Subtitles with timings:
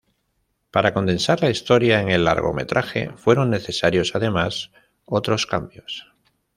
[0.71, 4.71] Para condensar la historia en el largometraje fueron necesarios además
[5.05, 6.11] otros cambios.